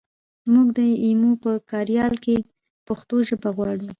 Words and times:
مونږ 0.51 0.67
د 0.77 0.79
ایمو 1.03 1.31
په 1.43 1.51
کاریال 1.71 2.13
کې 2.25 2.35
پښتو 2.87 3.15
ژبه 3.27 3.49
غواړو 3.57 3.87